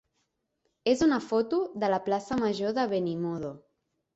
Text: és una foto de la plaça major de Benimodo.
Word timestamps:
és 0.93 1.03
una 1.09 1.19
foto 1.25 1.59
de 1.83 1.91
la 1.97 2.01
plaça 2.09 2.41
major 2.45 2.77
de 2.81 2.87
Benimodo. 2.95 3.57